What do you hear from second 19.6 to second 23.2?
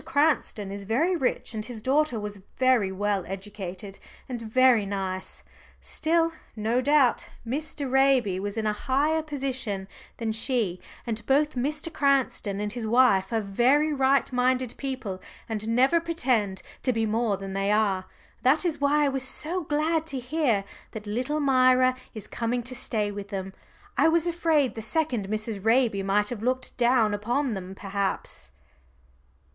glad to hear that little Myra is coming to stay